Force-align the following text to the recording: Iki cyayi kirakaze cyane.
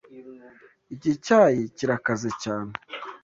Iki 0.95 1.11
cyayi 1.25 1.61
kirakaze 1.77 2.29
cyane. 2.43 2.73